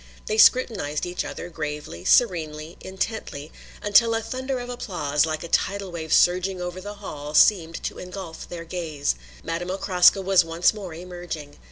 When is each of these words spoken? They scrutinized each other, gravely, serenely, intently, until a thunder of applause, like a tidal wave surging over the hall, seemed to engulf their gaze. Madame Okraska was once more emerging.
They 0.25 0.39
scrutinized 0.39 1.05
each 1.05 1.23
other, 1.23 1.47
gravely, 1.49 2.03
serenely, 2.05 2.75
intently, 2.81 3.51
until 3.83 4.15
a 4.15 4.21
thunder 4.23 4.57
of 4.57 4.67
applause, 4.67 5.27
like 5.27 5.43
a 5.43 5.47
tidal 5.47 5.91
wave 5.91 6.11
surging 6.11 6.59
over 6.59 6.81
the 6.81 6.95
hall, 6.95 7.35
seemed 7.35 7.83
to 7.83 7.99
engulf 7.99 8.49
their 8.49 8.65
gaze. 8.65 9.13
Madame 9.43 9.69
Okraska 9.69 10.23
was 10.23 10.43
once 10.43 10.73
more 10.73 10.95
emerging. 10.95 11.59